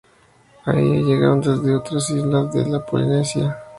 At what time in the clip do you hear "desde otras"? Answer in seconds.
1.41-2.09